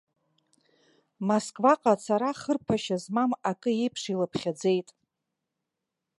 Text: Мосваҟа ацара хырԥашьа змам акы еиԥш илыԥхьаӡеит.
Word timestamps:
Мосваҟа 1.27 1.91
ацара 1.95 2.31
хырԥашьа 2.39 2.97
змам 3.03 3.31
акы 3.49 3.71
еиԥш 3.81 4.03
илыԥхьаӡеит. 4.13 4.87